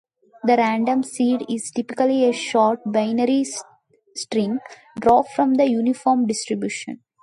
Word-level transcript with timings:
The 0.43 0.55
random 0.57 1.03
seed 1.03 1.45
is 1.47 1.69
typically 1.69 2.25
a 2.27 2.33
short 2.33 2.79
binary 2.87 3.45
string 4.15 4.57
drawn 4.99 5.25
from 5.35 5.53
the 5.53 5.65
uniform 5.69 6.25
distribution. 6.25 7.03